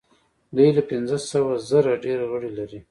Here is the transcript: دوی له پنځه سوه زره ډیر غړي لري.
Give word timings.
دوی 0.55 0.69
له 0.77 0.83
پنځه 0.89 1.17
سوه 1.31 1.53
زره 1.69 1.93
ډیر 2.05 2.19
غړي 2.31 2.51
لري. 2.57 2.79